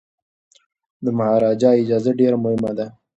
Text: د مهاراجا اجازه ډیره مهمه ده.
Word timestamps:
د 1.03 1.05
مهاراجا 1.17 1.71
اجازه 1.81 2.11
ډیره 2.19 2.37
مهمه 2.43 2.71
ده. 2.77 2.85